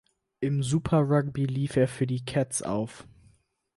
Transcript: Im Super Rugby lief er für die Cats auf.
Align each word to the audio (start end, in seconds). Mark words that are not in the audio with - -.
Im 0.39 0.63
Super 0.63 1.01
Rugby 1.07 1.45
lief 1.45 1.75
er 1.75 1.87
für 1.87 2.07
die 2.07 2.25
Cats 2.25 2.63
auf. 2.63 3.07